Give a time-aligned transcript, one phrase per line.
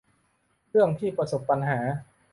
[0.69, 1.79] เรื่องที่ประสบปัญหา